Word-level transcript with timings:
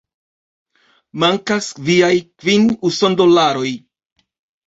Mankas 1.23 1.67
viaj 1.89 2.11
kvin 2.43 2.65
usondolaroj 2.91 3.69